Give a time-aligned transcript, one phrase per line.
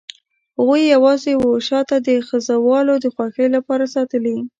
[0.57, 4.37] هغوی یې یوازې وه شاته د خزهوالو د خوښۍ لپاره ساتلي.